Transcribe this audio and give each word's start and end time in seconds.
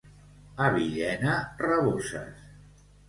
A 0.67 0.69
Villena, 0.77 1.35
raboses. 1.67 2.49